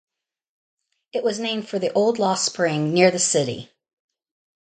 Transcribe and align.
It 1.13 1.23
was 1.23 1.39
named 1.39 1.69
for 1.69 1.77
the 1.77 1.93
old 1.93 2.17
lost 2.17 2.43
spring 2.43 2.91
near 2.91 3.11
the 3.11 3.19
city. 3.19 3.69